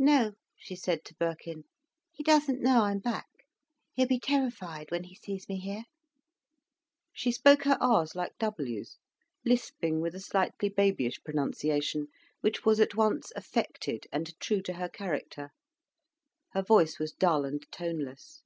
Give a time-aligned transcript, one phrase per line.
[0.00, 1.62] "No," she said to Birkin.
[2.10, 3.28] "He doesn't know I'm back.
[3.94, 5.84] He'll be terrified when he sees me here."
[7.12, 8.98] She spoke her r's like w's,
[9.44, 12.08] lisping with a slightly babyish pronunciation
[12.40, 15.50] which was at once affected and true to her character.
[16.54, 18.42] Her voice was dull and toneless.